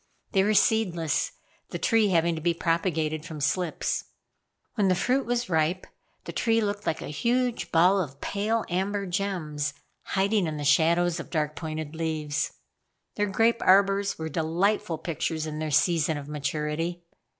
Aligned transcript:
They 0.31 0.43
were 0.43 0.55
seedless, 0.55 1.33
the 1.69 1.77
tree 1.77 2.07
having 2.07 2.33
to 2.33 2.41
be 2.41 2.55
propagated 2.55 3.23
from 3.23 3.39
slips. 3.39 4.05
When 4.73 4.87
the 4.87 4.95
fruit 4.95 5.27
was 5.27 5.47
ripe 5.47 5.85
the 6.23 6.31
tree 6.31 6.59
looked 6.59 6.87
like 6.87 7.03
a 7.03 7.07
huge 7.09 7.71
ball 7.71 8.01
of 8.01 8.19
pale 8.19 8.65
amber 8.67 9.05
gems 9.05 9.75
hiding 10.01 10.47
in 10.47 10.57
the 10.57 10.63
shadows 10.63 11.19
of 11.19 11.29
dark 11.29 11.55
pointed 11.55 11.93
leaves. 11.95 12.53
Their 13.13 13.27
grape 13.27 13.61
arbors 13.61 14.17
were 14.17 14.27
delightful 14.27 14.97
pictures 14.97 15.45
in 15.45 15.59
their 15.59 15.69
season 15.69 16.17
of 16.17 16.27
maturity. 16.27 17.03